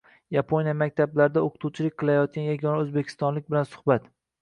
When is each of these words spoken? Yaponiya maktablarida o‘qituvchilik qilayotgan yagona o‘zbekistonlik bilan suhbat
Yaponiya 0.35 0.73
maktablarida 0.79 1.45
o‘qituvchilik 1.49 1.99
qilayotgan 2.01 2.51
yagona 2.51 2.83
o‘zbekistonlik 2.83 3.51
bilan 3.55 3.73
suhbat 3.75 4.15